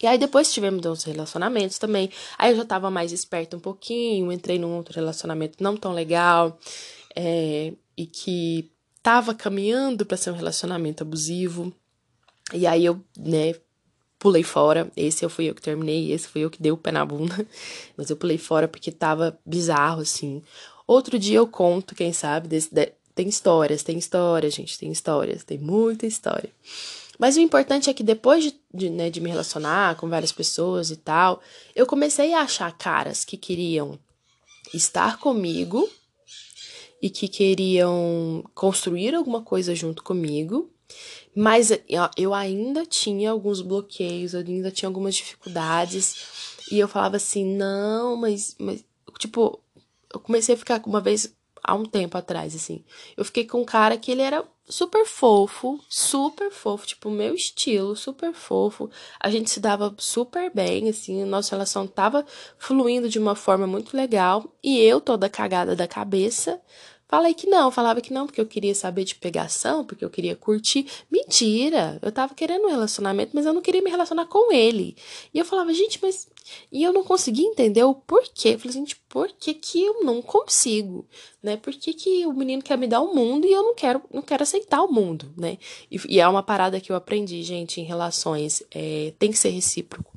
E 0.00 0.06
aí 0.06 0.16
depois 0.16 0.52
tivemos 0.52 0.86
uns 0.86 1.02
relacionamentos 1.02 1.76
também. 1.76 2.08
Aí 2.38 2.52
eu 2.52 2.56
já 2.56 2.64
tava 2.64 2.88
mais 2.88 3.10
esperta 3.10 3.56
um 3.56 3.60
pouquinho, 3.60 4.30
entrei 4.30 4.60
num 4.60 4.76
outro 4.76 4.94
relacionamento 4.94 5.60
não 5.60 5.76
tão 5.76 5.92
legal, 5.92 6.56
é, 7.16 7.72
e 7.96 8.06
que 8.06 8.70
tava 9.02 9.34
caminhando 9.34 10.06
para 10.06 10.16
ser 10.16 10.30
um 10.30 10.36
relacionamento 10.36 11.02
abusivo. 11.02 11.74
E 12.54 12.64
aí 12.64 12.84
eu, 12.84 13.04
né, 13.18 13.54
pulei 14.22 14.44
fora. 14.44 14.88
Esse 14.96 15.24
eu 15.24 15.28
fui 15.28 15.50
eu 15.50 15.54
que 15.54 15.60
terminei, 15.60 16.12
esse 16.12 16.28
fui 16.28 16.42
eu 16.42 16.50
que 16.50 16.62
dei 16.62 16.70
o 16.70 16.76
pé 16.76 16.92
na 16.92 17.04
bunda. 17.04 17.44
Mas 17.98 18.08
eu 18.08 18.16
pulei 18.16 18.38
fora 18.38 18.68
porque 18.68 18.92
tava 18.92 19.36
bizarro, 19.44 20.00
assim. 20.00 20.40
Outro 20.86 21.18
dia 21.18 21.38
eu 21.38 21.46
conto, 21.46 21.92
quem 21.92 22.12
sabe, 22.12 22.46
desse, 22.46 22.72
de, 22.72 22.92
tem 23.16 23.28
histórias, 23.28 23.82
tem 23.82 23.98
histórias, 23.98 24.54
gente, 24.54 24.78
tem 24.78 24.92
histórias, 24.92 25.42
tem 25.42 25.58
muita 25.58 26.06
história. 26.06 26.50
Mas 27.18 27.36
o 27.36 27.40
importante 27.40 27.90
é 27.90 27.94
que 27.94 28.04
depois 28.04 28.44
de, 28.44 28.54
de, 28.72 28.90
né, 28.90 29.10
de 29.10 29.20
me 29.20 29.28
relacionar 29.28 29.96
com 29.96 30.08
várias 30.08 30.32
pessoas 30.32 30.90
e 30.90 30.96
tal, 30.96 31.42
eu 31.74 31.84
comecei 31.84 32.32
a 32.32 32.42
achar 32.42 32.76
caras 32.76 33.24
que 33.24 33.36
queriam 33.36 33.98
estar 34.72 35.18
comigo 35.18 35.88
e 37.00 37.10
que 37.10 37.26
queriam 37.26 38.44
construir 38.54 39.14
alguma 39.14 39.42
coisa 39.42 39.74
junto 39.74 40.02
comigo, 40.04 40.70
mas 41.34 41.70
eu 42.16 42.34
ainda 42.34 42.84
tinha 42.84 43.30
alguns 43.30 43.60
bloqueios, 43.60 44.34
eu 44.34 44.40
ainda 44.40 44.70
tinha 44.70 44.88
algumas 44.88 45.14
dificuldades, 45.14 46.14
e 46.70 46.78
eu 46.78 46.88
falava 46.88 47.16
assim: 47.16 47.44
não, 47.56 48.16
mas, 48.16 48.54
mas 48.58 48.84
tipo, 49.18 49.60
eu 50.12 50.20
comecei 50.20 50.54
a 50.54 50.58
ficar 50.58 50.82
uma 50.86 51.00
vez 51.00 51.34
há 51.62 51.74
um 51.74 51.84
tempo 51.84 52.18
atrás, 52.18 52.54
assim. 52.54 52.84
Eu 53.16 53.24
fiquei 53.24 53.46
com 53.46 53.60
um 53.60 53.64
cara 53.64 53.96
que 53.96 54.10
ele 54.10 54.22
era 54.22 54.44
super 54.68 55.04
fofo, 55.06 55.78
super 55.88 56.50
fofo, 56.50 56.86
tipo, 56.86 57.10
meu 57.10 57.34
estilo, 57.34 57.94
super 57.94 58.32
fofo. 58.32 58.90
A 59.20 59.30
gente 59.30 59.50
se 59.50 59.60
dava 59.60 59.94
super 59.98 60.50
bem, 60.52 60.88
assim, 60.88 61.24
nossa 61.24 61.54
relação 61.54 61.86
tava 61.86 62.26
fluindo 62.58 63.08
de 63.08 63.18
uma 63.18 63.34
forma 63.34 63.66
muito 63.66 63.96
legal. 63.96 64.52
E 64.62 64.78
eu, 64.80 65.00
toda 65.00 65.28
cagada 65.28 65.76
da 65.76 65.86
cabeça, 65.86 66.60
Falei 67.12 67.34
que 67.34 67.46
não, 67.46 67.70
falava 67.70 68.00
que 68.00 68.10
não, 68.10 68.24
porque 68.24 68.40
eu 68.40 68.46
queria 68.46 68.74
saber 68.74 69.04
de 69.04 69.14
pegação, 69.14 69.84
porque 69.84 70.02
eu 70.02 70.08
queria 70.08 70.34
curtir. 70.34 70.86
Mentira! 71.10 71.98
Eu 72.00 72.10
tava 72.10 72.34
querendo 72.34 72.64
um 72.64 72.70
relacionamento, 72.70 73.32
mas 73.34 73.44
eu 73.44 73.52
não 73.52 73.60
queria 73.60 73.82
me 73.82 73.90
relacionar 73.90 74.24
com 74.24 74.50
ele. 74.50 74.96
E 75.34 75.38
eu 75.38 75.44
falava, 75.44 75.74
gente, 75.74 75.98
mas. 76.00 76.26
E 76.72 76.82
eu 76.82 76.90
não 76.90 77.04
conseguia 77.04 77.46
entender 77.46 77.84
o 77.84 77.94
porquê. 77.94 78.54
Eu 78.54 78.58
falei, 78.58 78.72
gente, 78.72 78.96
por 79.10 79.28
que, 79.28 79.52
que 79.52 79.84
eu 79.84 80.02
não 80.02 80.22
consigo? 80.22 81.06
Né? 81.42 81.58
Por 81.58 81.74
que, 81.74 81.92
que 81.92 82.24
o 82.24 82.32
menino 82.32 82.62
quer 82.62 82.78
me 82.78 82.86
dar 82.86 83.02
o 83.02 83.14
mundo 83.14 83.46
e 83.46 83.52
eu 83.52 83.62
não 83.62 83.74
quero, 83.74 84.00
não 84.10 84.22
quero 84.22 84.42
aceitar 84.42 84.82
o 84.82 84.90
mundo, 84.90 85.34
né? 85.36 85.58
E, 85.90 86.00
e 86.08 86.18
é 86.18 86.26
uma 86.26 86.42
parada 86.42 86.80
que 86.80 86.90
eu 86.90 86.96
aprendi, 86.96 87.42
gente, 87.42 87.78
em 87.78 87.84
relações. 87.84 88.62
É, 88.70 89.12
tem 89.18 89.30
que 89.30 89.36
ser 89.36 89.50
recíproco. 89.50 90.11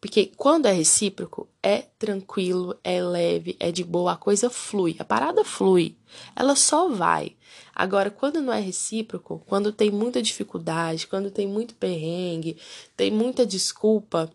Porque 0.00 0.32
quando 0.34 0.66
é 0.66 0.72
recíproco, 0.72 1.46
é 1.62 1.82
tranquilo, 1.98 2.78
é 2.82 3.02
leve, 3.02 3.54
é 3.60 3.70
de 3.70 3.84
boa, 3.84 4.12
a 4.12 4.16
coisa 4.16 4.48
flui, 4.48 4.96
a 4.98 5.04
parada 5.04 5.44
flui, 5.44 5.94
ela 6.34 6.56
só 6.56 6.88
vai. 6.88 7.36
Agora, 7.74 8.10
quando 8.10 8.40
não 8.40 8.52
é 8.52 8.60
recíproco, 8.60 9.42
quando 9.46 9.72
tem 9.72 9.90
muita 9.90 10.22
dificuldade, 10.22 11.06
quando 11.06 11.30
tem 11.30 11.46
muito 11.46 11.74
perrengue, 11.74 12.56
tem 12.96 13.10
muita 13.10 13.44
desculpa, 13.44 14.32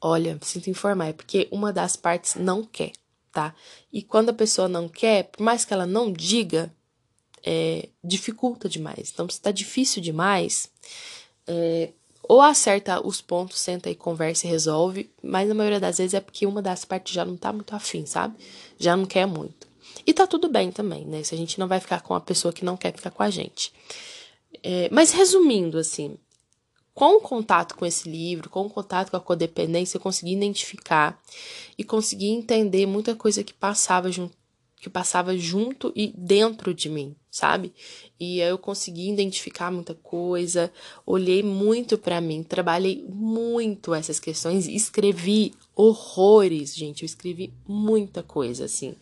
olha, 0.00 0.38
sinto 0.42 0.68
informar, 0.68 1.08
é 1.08 1.12
porque 1.14 1.48
uma 1.50 1.72
das 1.72 1.96
partes 1.96 2.34
não 2.34 2.62
quer, 2.62 2.92
tá? 3.32 3.54
E 3.90 4.02
quando 4.02 4.28
a 4.28 4.34
pessoa 4.34 4.68
não 4.68 4.86
quer, 4.86 5.24
por 5.24 5.42
mais 5.42 5.64
que 5.64 5.72
ela 5.72 5.86
não 5.86 6.12
diga, 6.12 6.70
é, 7.42 7.88
dificulta 8.02 8.68
demais. 8.68 9.10
Então, 9.12 9.28
se 9.30 9.40
tá 9.40 9.50
difícil 9.50 10.02
demais, 10.02 10.70
é, 11.46 11.90
ou 12.28 12.40
acerta 12.40 13.06
os 13.06 13.20
pontos, 13.20 13.60
senta 13.60 13.90
e 13.90 13.94
conversa 13.94 14.46
e 14.46 14.50
resolve, 14.50 15.10
mas 15.22 15.48
na 15.48 15.54
maioria 15.54 15.80
das 15.80 15.98
vezes 15.98 16.14
é 16.14 16.20
porque 16.20 16.46
uma 16.46 16.62
das 16.62 16.84
partes 16.84 17.14
já 17.14 17.24
não 17.24 17.36
tá 17.36 17.52
muito 17.52 17.74
afim, 17.74 18.06
sabe? 18.06 18.36
Já 18.78 18.96
não 18.96 19.04
quer 19.04 19.26
muito. 19.26 19.66
E 20.06 20.12
tá 20.12 20.26
tudo 20.26 20.48
bem 20.48 20.70
também, 20.70 21.04
né? 21.04 21.22
Se 21.22 21.34
a 21.34 21.38
gente 21.38 21.58
não 21.58 21.68
vai 21.68 21.80
ficar 21.80 22.00
com 22.00 22.14
a 22.14 22.20
pessoa 22.20 22.52
que 22.52 22.64
não 22.64 22.76
quer 22.76 22.94
ficar 22.94 23.10
com 23.10 23.22
a 23.22 23.30
gente. 23.30 23.72
É, 24.62 24.88
mas 24.90 25.12
resumindo, 25.12 25.78
assim, 25.78 26.16
com 26.94 27.16
o 27.16 27.20
contato 27.20 27.74
com 27.74 27.84
esse 27.84 28.08
livro, 28.08 28.48
com 28.48 28.66
o 28.66 28.70
contato 28.70 29.10
com 29.10 29.16
a 29.16 29.20
codependência, 29.20 29.96
eu 29.96 30.00
consegui 30.00 30.32
identificar 30.32 31.20
e 31.76 31.84
consegui 31.84 32.28
entender 32.28 32.86
muita 32.86 33.14
coisa 33.14 33.42
que 33.42 33.52
passava 33.52 34.10
junto 34.10 34.34
que 34.84 34.90
passava 34.90 35.34
junto 35.34 35.90
e 35.96 36.12
dentro 36.14 36.74
de 36.74 36.90
mim, 36.90 37.16
sabe? 37.30 37.72
E 38.20 38.38
eu 38.40 38.58
consegui 38.58 39.10
identificar 39.10 39.70
muita 39.72 39.94
coisa, 39.94 40.70
olhei 41.06 41.42
muito 41.42 41.96
para 41.96 42.20
mim, 42.20 42.42
trabalhei 42.42 43.02
muito 43.08 43.94
essas 43.94 44.20
questões, 44.20 44.68
escrevi 44.68 45.54
horrores, 45.74 46.74
gente, 46.76 47.02
eu 47.02 47.06
escrevi 47.06 47.50
muita 47.66 48.22
coisa 48.22 48.66
assim, 48.66 48.94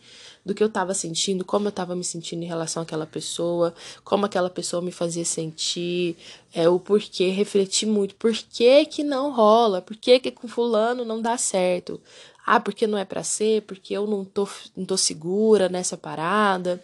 do 0.45 0.55
que 0.55 0.63
eu 0.63 0.69
tava 0.69 0.93
sentindo, 0.93 1.43
como 1.43 1.67
eu 1.67 1.71
tava 1.71 1.97
me 1.97 2.03
sentindo 2.03 2.43
em 2.43 2.47
relação 2.47 2.81
àquela 2.81 3.05
pessoa, 3.05 3.75
como 4.05 4.25
aquela 4.25 4.49
pessoa 4.49 4.81
me 4.81 4.91
fazia 4.91 5.25
sentir, 5.25 6.15
é 6.53 6.69
o 6.69 6.79
porquê, 6.79 7.27
refleti 7.27 7.85
muito, 7.85 8.15
por 8.15 8.31
que 8.31 8.85
que 8.85 9.03
não 9.03 9.33
rola? 9.33 9.81
Por 9.81 9.97
que 9.97 10.17
que 10.17 10.31
com 10.31 10.47
fulano 10.47 11.03
não 11.03 11.21
dá 11.21 11.37
certo? 11.37 11.99
Ah, 12.45 12.59
porque 12.59 12.85
não 12.87 12.97
é 12.97 13.05
para 13.05 13.23
ser, 13.23 13.61
porque 13.63 13.93
eu 13.93 14.05
não 14.05 14.25
tô, 14.25 14.47
não 14.75 14.85
tô 14.85 14.97
segura 14.97 15.69
nessa 15.69 15.97
parada. 15.97 16.83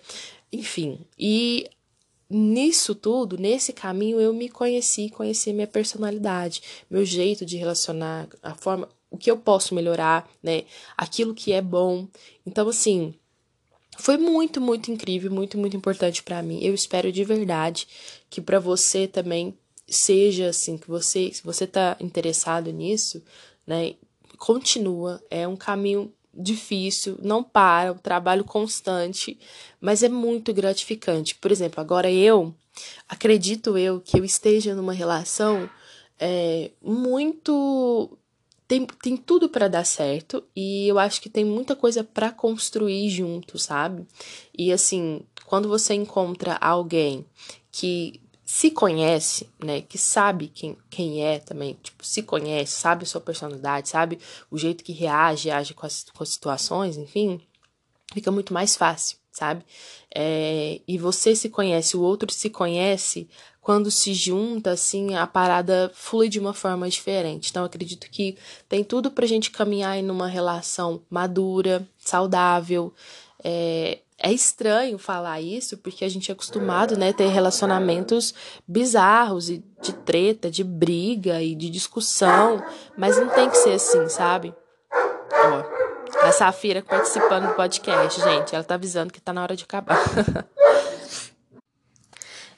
Enfim, 0.51 0.99
e 1.17 1.69
nisso 2.29 2.95
tudo, 2.95 3.37
nesse 3.37 3.73
caminho, 3.73 4.21
eu 4.21 4.33
me 4.33 4.49
conheci, 4.49 5.09
conheci 5.09 5.51
minha 5.51 5.67
personalidade, 5.67 6.61
meu 6.89 7.03
jeito 7.03 7.45
de 7.45 7.57
relacionar, 7.57 8.27
a 8.43 8.53
forma, 8.53 8.87
o 9.09 9.17
que 9.17 9.29
eu 9.29 9.37
posso 9.37 9.73
melhorar, 9.73 10.29
né? 10.41 10.63
Aquilo 10.95 11.33
que 11.33 11.51
é 11.51 11.61
bom. 11.61 12.07
Então, 12.45 12.69
assim, 12.69 13.13
foi 13.97 14.17
muito, 14.17 14.61
muito 14.61 14.91
incrível, 14.91 15.31
muito, 15.31 15.57
muito 15.57 15.75
importante 15.75 16.23
para 16.23 16.41
mim. 16.41 16.59
Eu 16.63 16.73
espero 16.73 17.11
de 17.11 17.23
verdade 17.23 17.87
que 18.29 18.39
para 18.39 18.59
você 18.59 19.07
também 19.07 19.57
seja 19.87 20.49
assim, 20.49 20.77
que 20.77 20.87
você, 20.87 21.31
se 21.33 21.43
você 21.43 21.65
tá 21.65 21.97
interessado 21.99 22.71
nisso, 22.71 23.23
né, 23.65 23.95
continua, 24.39 25.21
é 25.29 25.47
um 25.47 25.55
caminho 25.55 26.11
difícil, 26.33 27.17
não 27.21 27.43
para, 27.43 27.91
um 27.91 27.97
trabalho 27.97 28.45
constante, 28.45 29.37
mas 29.79 30.01
é 30.01 30.09
muito 30.09 30.53
gratificante. 30.53 31.35
Por 31.35 31.51
exemplo, 31.51 31.81
agora 31.81 32.09
eu 32.09 32.55
acredito 33.07 33.77
eu 33.77 33.99
que 33.99 34.17
eu 34.17 34.23
esteja 34.23 34.73
numa 34.73 34.93
relação 34.93 35.69
é, 36.17 36.71
muito 36.81 38.17
tem, 38.67 38.85
tem 38.85 39.17
tudo 39.17 39.49
para 39.49 39.67
dar 39.67 39.83
certo 39.83 40.43
e 40.55 40.87
eu 40.87 40.99
acho 40.99 41.19
que 41.21 41.29
tem 41.29 41.43
muita 41.43 41.75
coisa 41.75 42.03
para 42.03 42.31
construir 42.31 43.09
junto, 43.09 43.57
sabe? 43.57 44.05
E 44.55 44.71
assim, 44.71 45.21
quando 45.45 45.67
você 45.67 45.95
encontra 45.95 46.55
alguém 46.61 47.25
que 47.71 48.21
se 48.51 48.71
conhece, 48.71 49.47
né, 49.63 49.79
que 49.79 49.95
sabe 49.95 50.47
quem, 50.47 50.75
quem 50.89 51.23
é 51.23 51.37
também, 51.37 51.77
tipo, 51.83 52.03
se 52.03 52.23
conhece, 52.23 52.79
sabe 52.79 53.03
a 53.03 53.05
sua 53.05 53.21
personalidade, 53.21 53.89
sabe 53.89 54.17
o 54.49 54.57
jeito 54.57 54.83
que 54.83 54.91
reage, 54.91 55.51
age 55.51 55.75
com 55.75 55.85
as, 55.85 56.07
com 56.11 56.23
as 56.23 56.29
situações, 56.29 56.97
enfim, 56.97 57.39
fica 58.11 58.31
muito 58.31 58.51
mais 58.51 58.75
fácil. 58.75 59.17
sabe? 59.31 59.63
É, 60.13 60.81
e 60.87 60.97
você 60.97 61.35
se 61.35 61.47
conhece, 61.47 61.95
o 61.95 62.01
outro 62.01 62.33
se 62.33 62.49
conhece, 62.49 63.29
quando 63.61 63.91
se 63.91 64.15
junta, 64.15 64.71
assim, 64.71 65.13
a 65.13 65.27
parada 65.27 65.91
flui 65.93 66.27
de 66.27 66.39
uma 66.39 66.53
forma 66.55 66.89
diferente. 66.89 67.51
Então, 67.51 67.63
acredito 67.63 68.09
que 68.09 68.35
tem 68.67 68.83
tudo 68.83 69.11
pra 69.11 69.27
gente 69.27 69.51
caminhar 69.51 69.95
em 69.95 70.09
uma 70.09 70.27
relação 70.27 71.03
madura, 71.07 71.87
saudável. 71.99 72.91
É, 73.43 73.99
é 74.21 74.31
estranho 74.31 74.97
falar 74.97 75.39
isso, 75.39 75.77
porque 75.77 76.03
a 76.03 76.09
gente 76.09 76.29
é 76.29 76.33
acostumado, 76.33 76.97
né, 76.97 77.13
ter 77.13 77.27
relacionamentos 77.27 78.33
bizarros 78.67 79.49
e 79.49 79.63
de 79.81 79.93
treta, 79.93 80.51
de 80.51 80.63
briga 80.63 81.41
e 81.41 81.55
de 81.55 81.69
discussão, 81.69 82.61
mas 82.97 83.17
não 83.17 83.29
tem 83.29 83.49
que 83.49 83.57
ser 83.57 83.73
assim, 83.73 84.09
sabe? 84.09 84.53
Ó, 84.91 85.79
a 86.21 86.31
Safira 86.31 86.81
participando 86.81 87.47
do 87.47 87.53
podcast, 87.53 88.19
gente. 88.21 88.53
Ela 88.53 88.63
tá 88.63 88.75
avisando 88.75 89.13
que 89.13 89.21
tá 89.21 89.31
na 89.31 89.41
hora 89.41 89.55
de 89.55 89.63
acabar. 89.63 89.97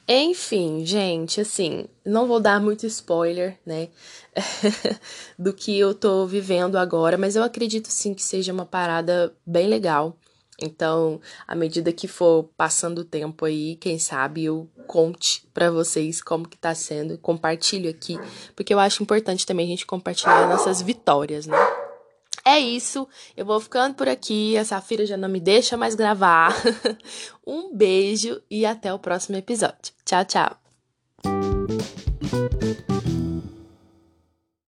Enfim, 0.08 0.84
gente, 0.84 1.40
assim, 1.40 1.86
não 2.04 2.26
vou 2.26 2.40
dar 2.40 2.60
muito 2.60 2.84
spoiler, 2.86 3.56
né, 3.64 3.88
do 5.38 5.52
que 5.52 5.78
eu 5.78 5.94
tô 5.94 6.26
vivendo 6.26 6.76
agora, 6.76 7.16
mas 7.16 7.36
eu 7.36 7.42
acredito 7.44 7.86
sim 7.86 8.12
que 8.12 8.22
seja 8.22 8.52
uma 8.52 8.66
parada 8.66 9.32
bem 9.46 9.68
legal. 9.68 10.18
Então, 10.62 11.20
à 11.46 11.54
medida 11.54 11.92
que 11.92 12.06
for 12.06 12.44
passando 12.56 12.98
o 13.00 13.04
tempo 13.04 13.44
aí, 13.44 13.76
quem 13.76 13.98
sabe 13.98 14.44
eu 14.44 14.68
conte 14.86 15.46
para 15.52 15.70
vocês 15.70 16.22
como 16.22 16.48
que 16.48 16.56
tá 16.56 16.74
sendo, 16.74 17.18
compartilho 17.18 17.90
aqui, 17.90 18.18
porque 18.54 18.72
eu 18.72 18.78
acho 18.78 19.02
importante 19.02 19.44
também 19.44 19.66
a 19.66 19.70
gente 19.70 19.86
compartilhar 19.86 20.48
nossas 20.48 20.80
vitórias, 20.80 21.46
né? 21.46 21.56
É 22.44 22.58
isso, 22.58 23.06
eu 23.36 23.46
vou 23.46 23.60
ficando 23.60 23.94
por 23.94 24.08
aqui. 24.08 24.56
A 24.56 24.64
Safira 24.64 25.06
já 25.06 25.16
não 25.16 25.28
me 25.28 25.38
deixa 25.38 25.76
mais 25.76 25.94
gravar. 25.94 26.52
um 27.46 27.74
beijo 27.74 28.42
e 28.50 28.66
até 28.66 28.92
o 28.92 28.98
próximo 28.98 29.36
episódio. 29.36 29.92
Tchau, 30.04 30.24
tchau. 30.24 30.56